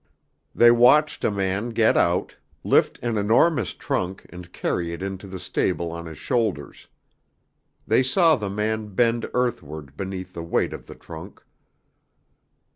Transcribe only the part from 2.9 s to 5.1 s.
an enormous trunk and carry it